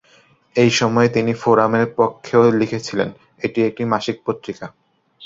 এই 0.55 0.71
সময়ে 0.71 1.09
তিনি 1.09 1.31
"ফোরামের" 1.41 1.85
পক্ষেও 1.97 2.43
লিখেছিলেন, 2.59 3.09
এটি 3.41 3.59
একটি 3.69 3.83
মাসিক 3.93 4.15
পত্রিকা। 4.25 4.65